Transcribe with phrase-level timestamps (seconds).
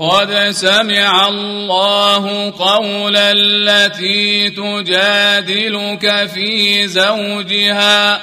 [0.00, 8.14] قد سمع الله قول التي تجادلك في زوجها.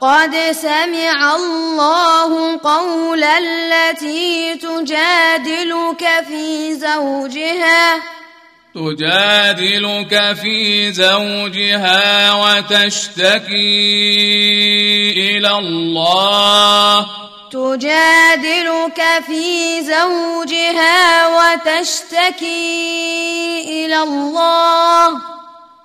[0.00, 8.02] قد سمع الله قول التي تجادلك في زوجها.
[8.74, 13.50] تجادلك في زوجها وتشتكي
[15.36, 17.06] إلى الله.
[17.50, 22.46] تجادلك في زوجها وتشتكي
[23.68, 25.08] إلى الله.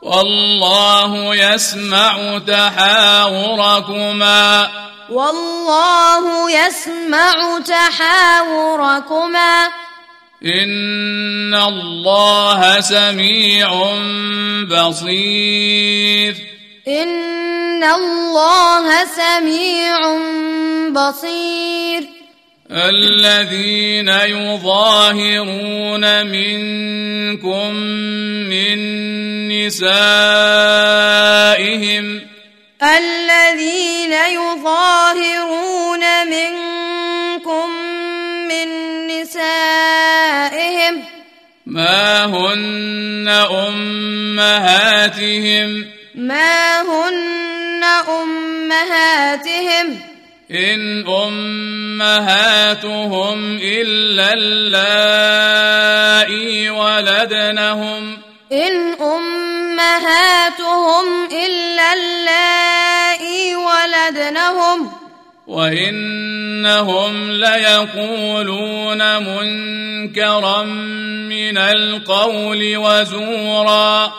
[0.02, 4.48] والله يسمع تحاوركما.
[5.10, 9.68] والله يسمع تحاوركما.
[10.46, 13.70] إن الله سميع
[14.70, 16.55] بصير.
[16.88, 19.98] ان الله سميع
[20.90, 22.10] بصير
[22.72, 27.74] الذين يظاهرون منكم
[28.50, 28.78] من
[29.50, 30.46] نسائهم
[32.84, 37.70] الذين يظاهرون منكم
[38.48, 38.68] من
[39.08, 41.04] نسائهم
[41.66, 43.28] ما هن
[44.50, 45.16] امهاتهم
[46.16, 50.00] ما هن امهاتهم
[50.52, 51.08] ان
[51.88, 52.60] امهاتهم
[53.62, 55.50] الا اللائي
[56.70, 58.18] ولدنهم
[58.52, 60.46] إن أمهاتهم
[61.32, 64.92] إلا اللائي ولدنهم
[65.48, 70.64] وانهم ليقولون منكرا
[71.30, 74.14] من القول وزورا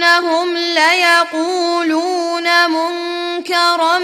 [0.00, 3.98] وإنهم ليقولون منكرا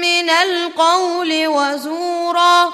[0.00, 2.72] من القول وزورا.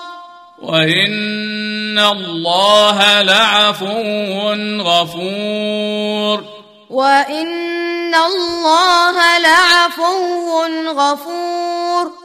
[0.62, 4.02] وإن الله لعفو
[4.80, 6.44] غفور.
[6.90, 12.21] وإن الله لعفو غفور.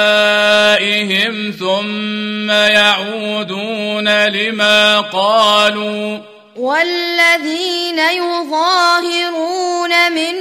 [1.60, 6.18] ثم يعودون لما قالوا
[6.56, 10.36] والذين يظاهرون من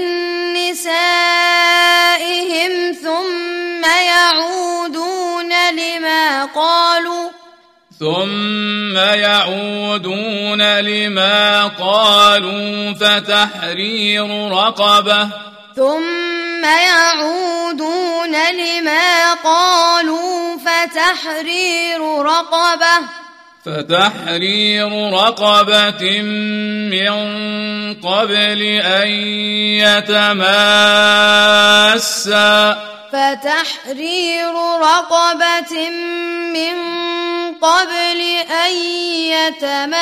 [0.54, 1.92] نسائهم
[2.92, 7.30] ثم يعودون لما قالوا
[8.00, 15.28] ثم يعودون لما قالوا فتحرير رقبة.
[15.76, 23.06] ثم يعودون لما قالوا فتحرير رقبة.
[23.64, 26.22] فتحرير رقبة
[26.90, 27.14] من
[27.94, 29.08] قبل أن
[29.84, 30.90] يتماسا.
[33.12, 35.90] فتحرير رقبة
[36.52, 36.76] من
[37.54, 38.20] قبل
[38.66, 38.76] أن
[39.26, 40.00] يتماسا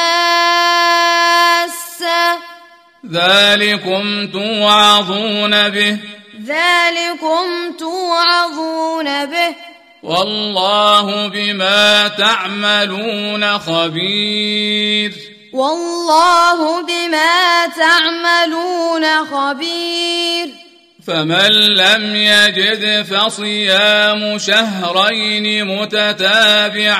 [3.12, 5.98] ذلكم توعظون به.
[6.46, 9.54] ذلكم توعظون به.
[10.02, 15.12] والله بما تعملون خبير.
[15.52, 20.67] والله بما تعملون خبير.
[21.08, 26.98] فمن لم يجد فصيام شهرين متتابعين.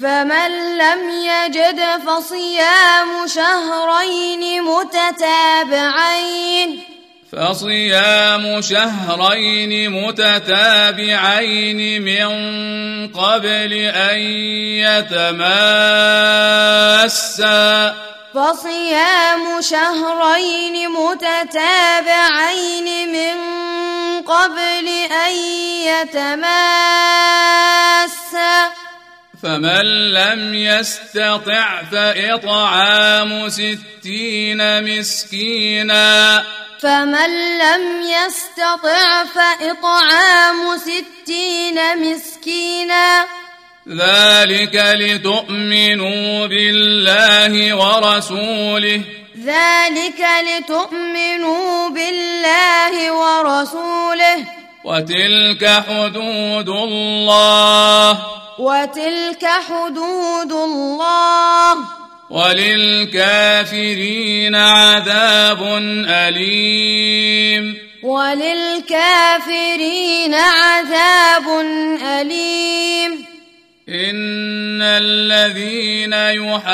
[0.00, 5.90] فمن لم يجد فصيام شهرين متتابعين.
[7.32, 12.28] فصيام شهرين متتابعين من
[13.08, 14.18] قبل أن
[14.88, 15.74] يتماسا.
[18.34, 22.08] فصيام شهرين متتابعين
[23.12, 23.36] من
[24.22, 24.88] قبل
[25.26, 25.34] أن
[25.86, 27.14] يتماسا
[29.42, 36.44] فمن لم يستطع فإطعام ستين مسكينا.
[36.82, 43.26] فمن لم يستطع فإطعام ستين مسكينا.
[43.88, 49.00] ذلك لتؤمنوا بالله ورسوله.
[49.44, 54.38] ذلك لتؤمنوا بالله ورسوله.
[54.84, 58.18] وتلك حدود الله.
[58.58, 61.76] وتلك حدود الله.
[62.30, 63.74] وللكافرين
[64.54, 65.62] عذاب
[66.08, 67.74] أليم.
[68.02, 69.14] وللكافرين
[70.34, 71.48] عذاب
[72.02, 72.63] أليم.
[73.88, 76.64] إن الذين يحادون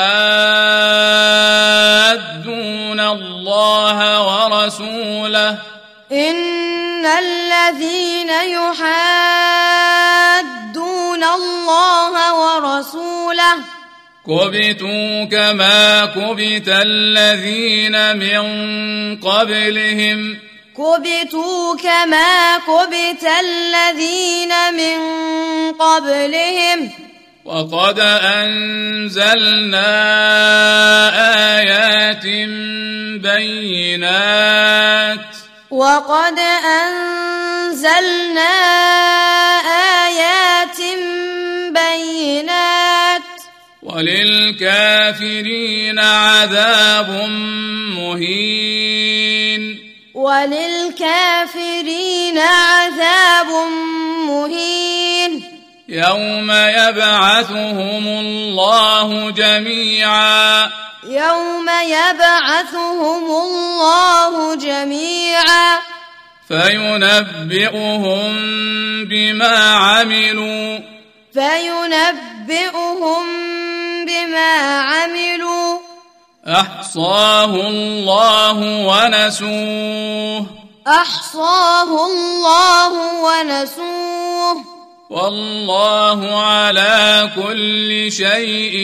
[2.99, 5.57] الله ورسوله
[6.11, 8.83] إن الذين يحادون
[11.23, 13.55] الله ورسوله
[14.27, 18.41] كبتوا كما كبت الذين من
[19.19, 24.99] قبلهم كبتوا كما كبت الذين من
[25.73, 26.89] قبلهم.
[27.45, 29.91] وقد أنزلنا
[31.59, 32.25] آيات
[33.21, 35.19] بينات.
[35.71, 36.39] وقد
[36.83, 38.53] أنزلنا
[40.07, 40.79] آيات
[41.73, 43.21] بينات.
[43.83, 47.09] وللكافرين عذاب
[52.41, 53.47] عذاب
[54.27, 55.43] مهين.
[55.89, 60.69] يوم يبعثهم الله جميعا.
[61.09, 65.79] يوم يبعثهم الله جميعا.
[66.47, 68.35] فينبئهم
[69.05, 70.79] بما عملوا.
[71.33, 73.25] فينبئهم
[74.05, 75.77] بما عملوا.
[76.47, 80.60] أحصاه الله ونسوه.
[80.87, 82.93] أحصاه الله
[83.23, 84.65] ونسوه.
[85.09, 88.75] والله على كل شيء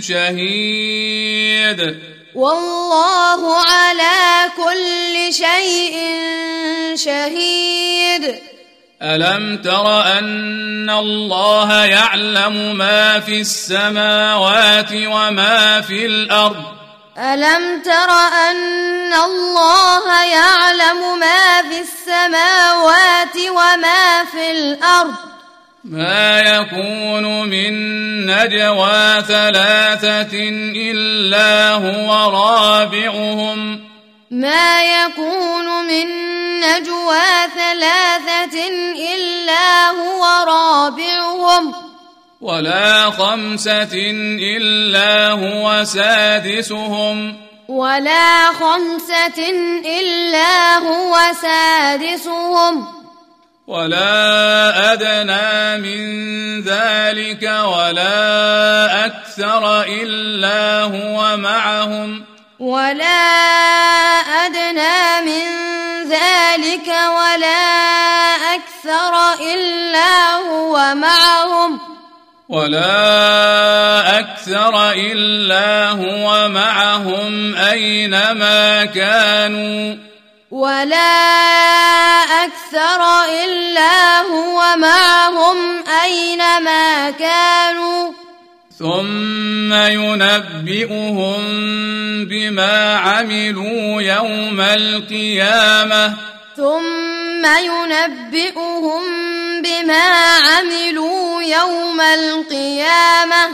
[0.00, 1.98] شهيد.
[2.34, 5.94] والله على كل شيء
[6.94, 8.38] شهيد.
[9.02, 16.81] ألم تر أن الله يعلم ما في السماوات وما في الأرض؟
[17.18, 18.10] ألم تر
[18.50, 25.14] أن الله يعلم ما في السماوات وما في الأرض؟
[25.84, 27.72] ما يكون من
[28.26, 30.38] نجوى ثلاثة
[30.76, 33.80] إلا هو رابعهم.
[34.30, 36.06] ما يكون من
[36.60, 38.68] نجوى ثلاثة
[42.42, 43.94] ولا خمسة
[44.42, 47.36] إلا هو سادسهم.
[47.68, 49.50] ولا خمسة
[49.86, 52.86] إلا هو سادسهم.
[53.66, 56.02] ولا أدنى من
[56.62, 62.24] ذلك ولا أكثر إلا هو معهم.
[62.58, 63.22] ولا
[64.46, 65.46] أدنى من
[66.10, 67.64] ذلك ولا
[68.54, 71.91] أكثر إلا هو معهم.
[72.52, 79.96] ولا أكثر إلا هو معهم أينما كانوا.
[80.50, 81.24] ولا
[82.44, 83.00] أكثر
[83.44, 85.56] إلا هو معهم
[86.04, 88.12] أينما كانوا.
[88.78, 91.40] ثم ينبئهم
[92.24, 96.31] بما عملوا يوم القيامة.
[96.56, 99.02] ثم ينبئهم
[99.62, 103.48] بما عملوا يوم القيامة.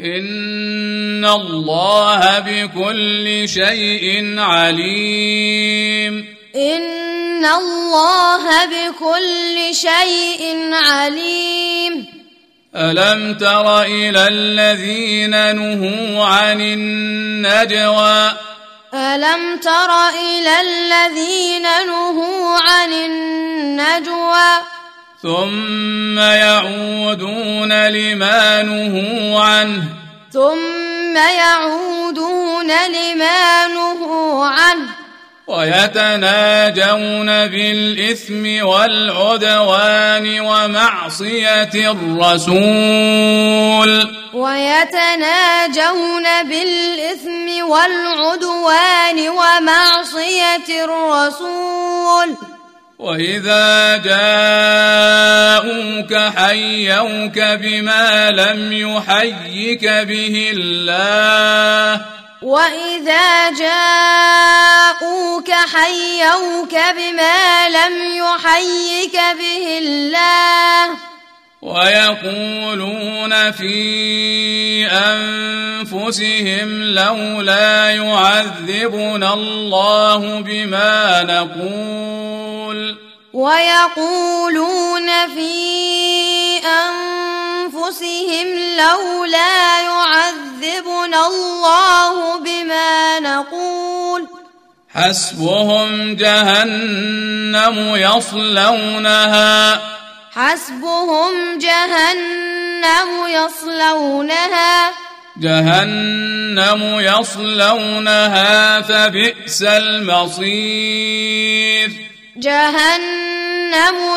[0.00, 6.26] إن الله بكل شيء عليم.
[6.56, 12.06] إن الله بكل شيء عليم.
[12.76, 18.32] ألم تر إلى الذين نهوا عن النجوى
[18.94, 24.50] ألم تر إلى الذين نهوا عن النجوى
[25.22, 29.82] ثم يعودون لما نهوا عنه.
[30.32, 35.03] ثم يعودون لما نهوا عنه.
[35.46, 43.30] ويتناجون بالإثم والعدوان ومعصية الرسول.
[44.32, 52.36] ويتناجون بالإثم والعدوان ومعصية الرسول.
[52.98, 55.34] وإذا جاءوك
[56.36, 62.00] حيوك بما لم يحيك به الله.
[62.44, 70.96] وإذا جاءوك حيوك بما لم يحيك به الله
[71.62, 82.96] ويقولون في أنفسهم لولا يعذبنا الله بما نقول
[83.32, 85.54] ويقولون في
[86.58, 88.46] أنفسهم أنفسهم
[88.78, 94.28] لولا يعذبنا الله بما نقول.
[94.94, 99.80] حسبهم جهنم يصلونها.
[100.34, 104.90] حسبهم جهنم يصلونها.
[105.40, 110.50] جهنم يصلونها فبئس المصير.
[112.36, 113.33] جهنم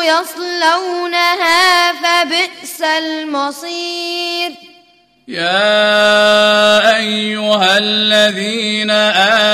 [0.02, 4.50] يصلونها فبئس المصير.
[5.28, 8.90] يا أيها الذين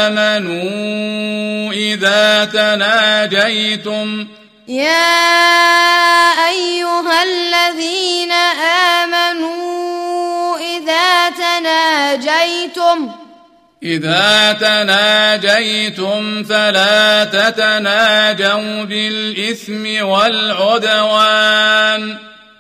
[0.07, 4.27] آمنوا إذا تناجيتم
[4.69, 5.15] يا
[6.49, 8.33] أيها الذين
[9.03, 13.24] آمنوا إذا تناجيتم
[13.85, 21.39] إذا تناجيتم فلا تتناجوا بالإثم والعدوان.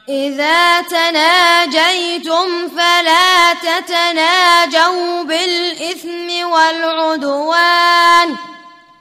[0.08, 8.36] إذا تناجيتم فلا تتناجوا بالإثم والعدوان.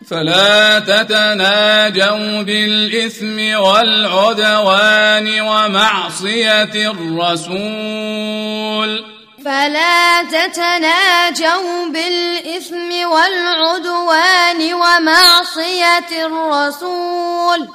[0.09, 8.33] فلا تتناجوا بالإثم والعدوان ومعصية الرسول.
[9.45, 17.67] فلا تتناجوا بالإثم والعدوان ومعصية الرسول.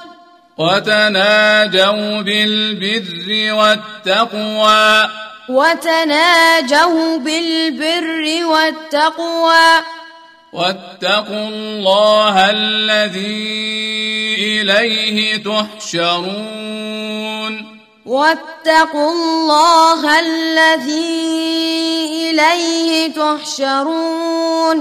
[0.57, 5.09] وتناجوا بالبر والتقوى.
[5.49, 9.83] وتناجوا بالبر والتقوى.
[10.53, 16.99] واتقوا الله الذي إليه تحشرون.
[18.09, 21.29] واتقوا الله الذي
[22.29, 24.77] إليه تحشرون.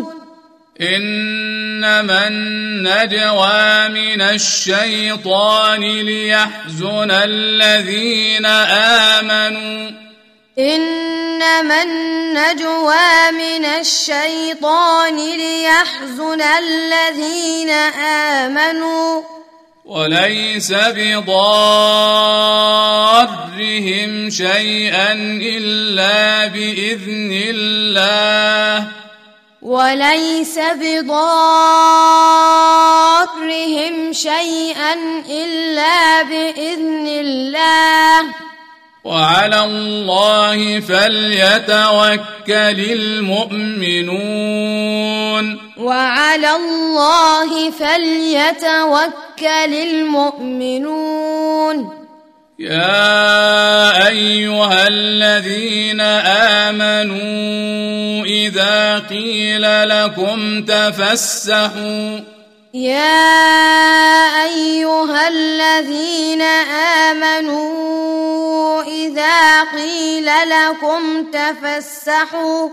[0.80, 8.47] إنما النجوى من الشيطان ليحزن الذين
[9.16, 9.90] آمنوا.
[10.58, 17.70] إنما النجوى من الشيطان ليحزن الذين
[18.40, 19.38] آمنوا.
[19.88, 21.30] وليس بضارهم
[24.30, 28.87] شيئا إلا بإذن الله.
[29.62, 31.12] وليس بضارهم
[34.12, 34.95] شيئا
[35.30, 38.21] إلا بإذن الله.
[39.09, 44.38] وعلى الله فليتوكل المؤمنون.
[45.77, 51.77] وعلى الله فليتوكل المؤمنون.
[52.59, 56.00] يا أيها الذين
[56.71, 62.21] آمنوا إذا قيل لكم تفسحوا
[62.75, 66.42] يا أيها الذين
[67.12, 72.68] آمنوا إذا قيل لكم تفسحوا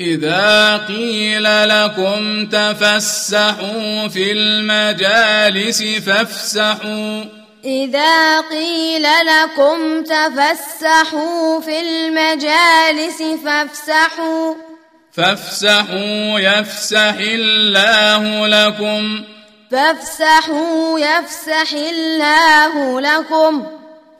[0.00, 7.24] إذا قيل لكم تفسحوا في المجالس فافسحوا.
[7.64, 14.73] إذا قيل لكم تفسحوا في المجالس فافسحوا.
[15.16, 19.24] فافسحوا يفسح الله لكم.
[19.70, 23.66] فافسحوا يفسح الله لكم.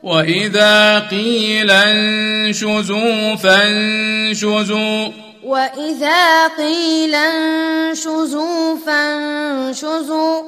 [0.03, 5.07] وإذا قيل انشزوا فانشزوا.
[5.43, 10.43] وإذا قيل انشزوا فانشزوا.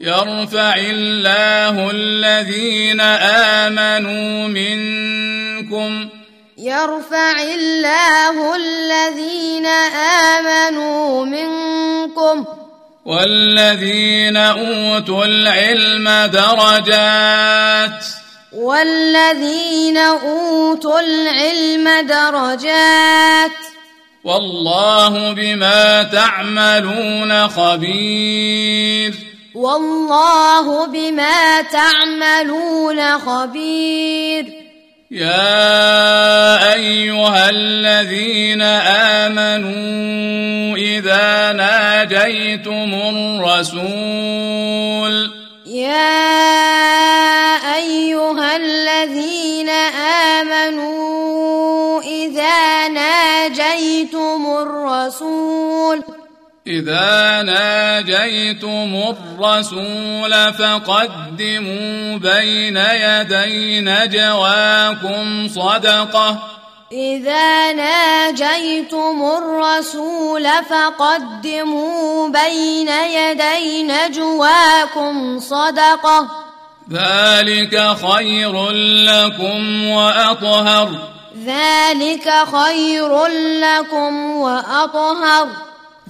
[0.00, 3.00] يرفع الله الذين
[3.60, 6.08] آمنوا منكم
[6.58, 9.66] يرفع الله الذين
[10.36, 12.44] آمنوا منكم
[13.04, 18.04] والذين أوتوا العلم درجات
[18.52, 23.56] والذين أوتوا العلم درجات
[24.24, 29.14] والله بما تعملون خبير
[29.54, 34.65] والله بما تعملون خبير
[35.10, 38.62] يا أيها الذين
[39.22, 42.94] آمنوا إذا ناجيتم
[43.44, 44.66] الرسول
[45.66, 46.26] يا
[47.76, 49.68] أيها الذين
[50.38, 55.45] آمنوا إذا ناجيتم الرسول
[56.66, 66.38] إذا ناجيتم الرسول فقدموا بين يدي نجواكم صدقة.
[66.92, 76.28] إذا ناجيتم الرسول فقدموا بين يدي نجواكم صدقة.
[76.92, 78.70] ذلك خير
[79.06, 80.90] لكم وأطهر.
[81.46, 83.26] ذلك خير
[83.62, 85.65] لكم وأطهر.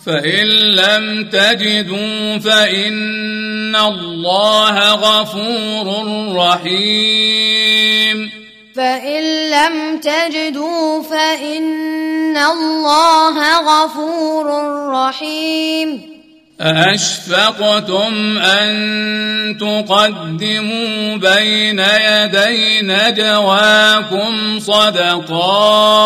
[0.06, 5.86] فإن لم تجدوا فإن الله غفور
[6.36, 8.30] رحيم.
[8.76, 14.46] فإن لم تجدوا فإن الله غفور
[14.90, 16.16] رحيم.
[16.60, 25.98] أأشفقتم أن تقدموا بين يدي نجواكم صدقات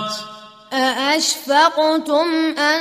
[0.00, 0.27] ۖ؟
[0.72, 2.80] أأشفقتم أن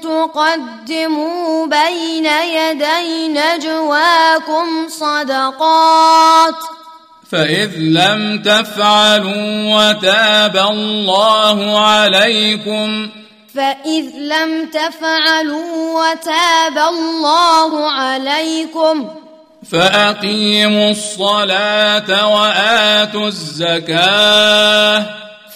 [0.00, 6.54] تقدموا بين يدي نجواكم صدقات
[7.30, 13.08] فإذ لم تفعلوا وتاب الله عليكم
[13.54, 19.08] فإذ لم تفعلوا وتاب الله عليكم
[19.72, 25.06] فأقيموا الصلاة وآتوا الزكاة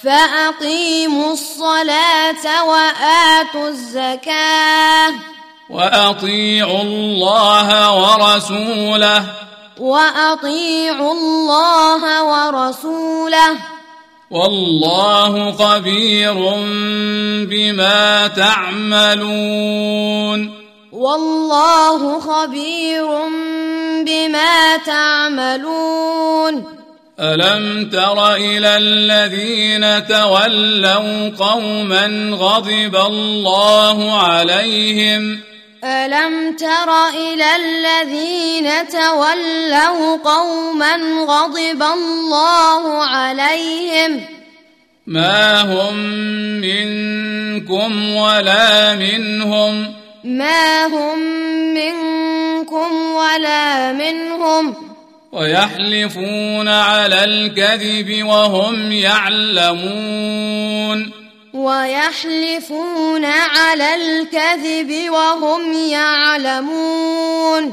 [0.04, 5.12] فأقيموا الصلاة وآتوا الزكاة.
[5.70, 9.24] وأطيعوا الله ورسوله.
[9.80, 13.56] وأطيعوا الله ورسوله.
[14.30, 16.34] والله خبير
[17.46, 20.38] بما تعملون.
[20.92, 23.06] والله خبير
[24.04, 26.81] بما تعملون.
[27.20, 35.40] ألم تر إلى الذين تولوا قوما غضب الله عليهم؟
[35.84, 40.96] ألم تر إلى الذين تولوا قوما
[41.28, 44.20] غضب الله عليهم؟
[45.06, 45.94] ما هم
[46.60, 51.18] منكم ولا منهم؟ ما هم
[51.74, 54.91] منكم ولا منهم؟
[55.32, 59.92] ويحلفون على الكذب وهم يعلمون.
[61.54, 67.72] ويحلفون على الكذب وهم يعلمون.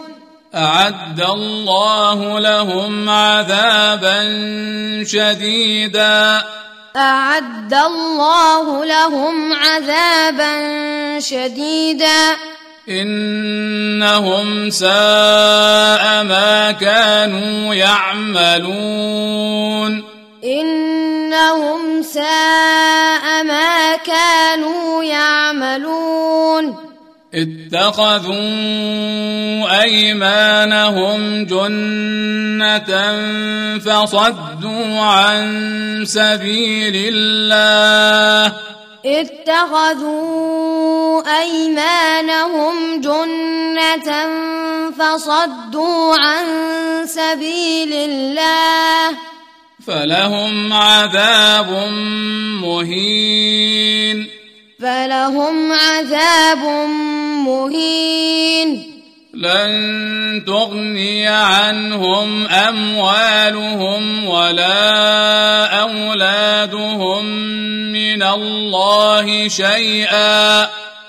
[0.55, 4.23] أعد الله لهم عذابا
[5.07, 6.43] شديدا.
[6.95, 10.59] أعد الله لهم عذابا
[11.19, 12.35] شديدا.
[12.89, 19.39] إنهم ساء ما كانوا يعملون.
[20.43, 26.89] إنهم ساء ما كانوا يعملون.
[27.33, 28.33] اتخذوا
[29.81, 32.91] أيمانهم جنة
[33.77, 35.45] فصدوا عن
[36.05, 38.53] سبيل الله.
[39.05, 40.68] اتخذوا
[41.41, 44.09] أيمانهم جنة
[44.91, 46.45] فصدوا عن
[47.05, 49.17] سبيل الله
[49.87, 51.71] فلهم عذاب
[52.63, 54.27] مهين.
[54.81, 56.63] فلهم عذاب
[57.47, 58.69] مهين.
[59.33, 67.25] لن تغني عنهم أموالهم ولا أولادهم
[67.91, 70.69] من الله شيئا.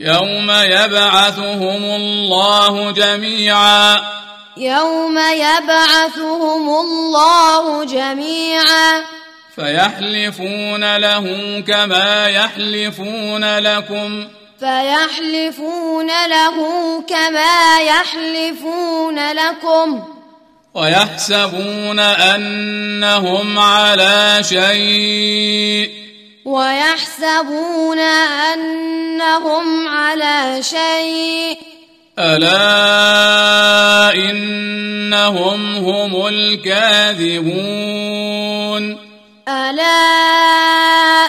[0.00, 4.00] يوم يبعثهم الله جميعا.
[4.56, 9.02] يوم يبعثهم الله جميعا.
[9.56, 11.24] فيحلفون له
[11.66, 14.28] كما يحلفون لكم.
[14.60, 16.56] فيحلفون له
[17.08, 20.04] كما يحلفون لكم.
[20.74, 26.05] ويحسبون أنهم على شيء.
[26.46, 31.58] ويحسبون أنهم على شيء.
[32.18, 37.46] ألا إنهم هم الكاذبون.
[39.48, 40.06] ألا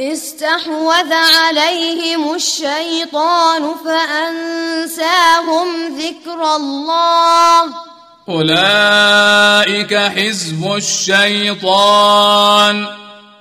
[0.00, 5.66] استحوذ عليهم الشيطان فأنساهم
[5.98, 7.62] ذكر الله.
[8.28, 12.86] أولئك حزب الشيطان.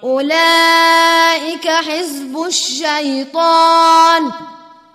[0.03, 4.31] أولئك حزب الشيطان.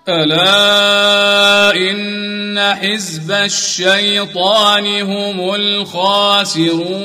[0.08, 7.04] ألا إن حزب الشيطان هم الخاسرون.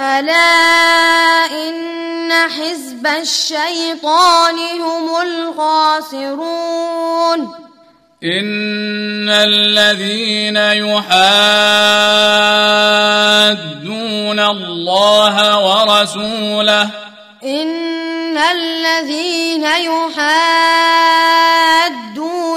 [0.00, 6.80] ألا إن حزب الشيطان هم الخاسرون.
[8.24, 11.20] إن الذين يحادون
[14.40, 16.90] الله ورسوله
[17.44, 20.26] إن الذين يحادون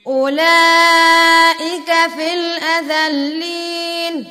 [0.07, 4.25] أولئك في الأذلين.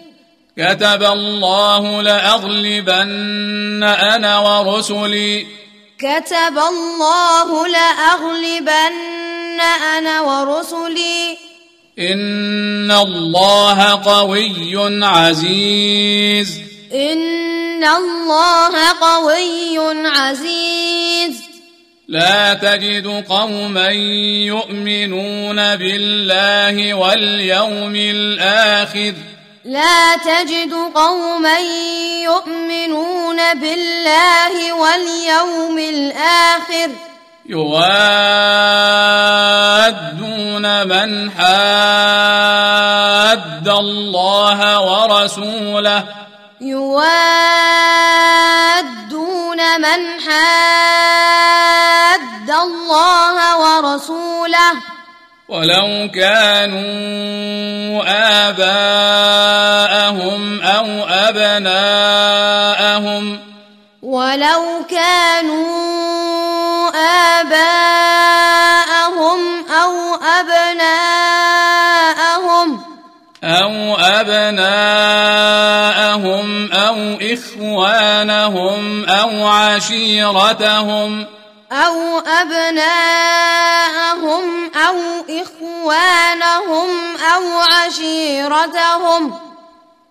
[0.58, 5.46] كتب الله لأغلبن أنا ورسلي.
[6.00, 9.62] كتب الله لأغلبن
[9.98, 11.38] أنا ورسلي.
[12.00, 16.62] إن الله قوي عزيز.
[16.94, 17.55] إن
[17.86, 21.42] الله قوي عزيز.
[22.08, 23.90] لا تجد قوما
[24.46, 29.14] يؤمنون بالله واليوم الآخر.
[29.66, 31.60] لا تجد قوما
[32.24, 36.90] يؤمنون بالله واليوم الآخر.
[37.50, 38.26] يوادون
[40.88, 42.28] من حاد
[43.68, 46.25] الله ورسوله.
[46.62, 47.12] يوادون
[49.82, 51.42] من حاد
[52.50, 54.72] الله ورسوله.
[55.50, 58.04] ولو كانوا
[58.50, 59.42] آباءهم
[60.62, 62.26] أو أبناءهم
[64.02, 64.75] ولو
[77.16, 81.26] أو إخوانهم أو عشيرتهم
[81.72, 83.24] أو أبناءهم
[84.88, 84.96] أو
[85.30, 86.90] إخوانهم
[87.36, 89.34] أو عشيرتهم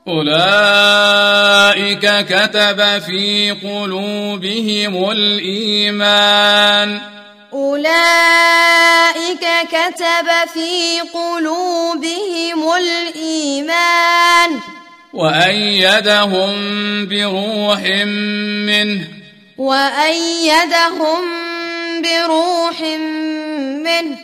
[0.09, 7.01] أولئك كتب في قلوبهم الإيمان.
[7.53, 14.61] أولئك كتب في قلوبهم الإيمان.
[15.15, 16.53] وأيدهم
[17.07, 17.81] بروح
[18.67, 19.09] منه.
[19.59, 21.23] وأيدهم
[22.03, 22.81] بروح
[23.85, 24.19] منه.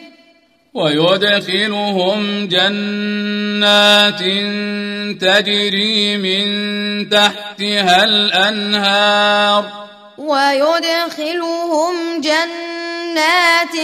[0.75, 4.21] ويدخلهم جنات
[5.21, 9.65] تجري من تحتها الأنهار.
[10.19, 13.77] ويدخلهم جنات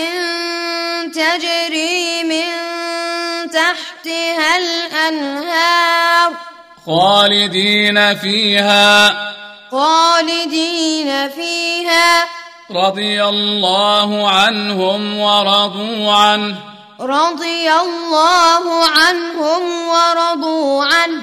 [1.15, 2.47] تجري من
[3.51, 6.56] تحتها الأنهار.
[6.87, 9.09] خالدين فيها.
[9.73, 12.25] خالدين فيها.
[12.71, 16.57] رضي الله عنهم ورضوا عنه.
[17.01, 21.23] رضي الله عنهم ورضوا عنه.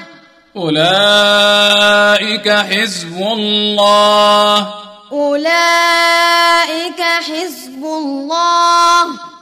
[0.56, 4.74] أولئك حزب الله.
[5.12, 9.33] أولئك حزب الله.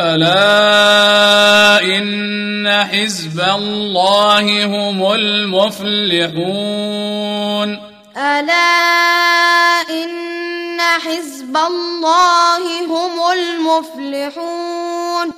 [0.00, 6.50] ألا إن حزب الله هم المفلحون
[8.16, 8.80] ألا
[9.90, 15.32] إن حزب الله هم المفلحون